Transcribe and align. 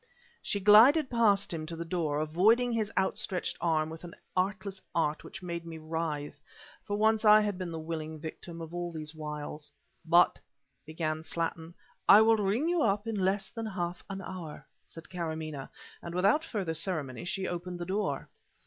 She 0.41 0.59
glided 0.59 1.11
past 1.11 1.53
him 1.53 1.67
to 1.67 1.75
the 1.75 1.85
door, 1.85 2.21
avoiding 2.21 2.71
his 2.71 2.91
outstretched 2.97 3.55
arm 3.61 3.91
with 3.91 4.03
an 4.03 4.15
artless 4.35 4.81
art 4.95 5.23
which 5.23 5.43
made 5.43 5.63
me 5.63 5.77
writhe; 5.77 6.41
for 6.83 6.97
once 6.97 7.23
I 7.23 7.41
had 7.41 7.59
been 7.59 7.69
the 7.69 7.77
willing 7.77 8.17
victim 8.19 8.61
of 8.61 8.73
all 8.73 8.91
these 8.91 9.13
wiles. 9.13 9.71
"But" 10.03 10.39
began 10.87 11.21
Slattin. 11.23 11.75
"I 12.09 12.19
will 12.21 12.37
ring 12.37 12.67
you 12.67 12.81
up 12.81 13.05
in 13.05 13.13
less 13.13 13.51
than 13.51 13.67
half 13.67 14.03
an 14.09 14.23
hour," 14.23 14.65
said 14.83 15.07
Karamaneh 15.07 15.69
and 16.01 16.15
without 16.15 16.43
further 16.43 16.73
ceremony, 16.73 17.23
she 17.23 17.47
opened 17.47 17.77
the 17.77 17.85
door. 17.85 18.27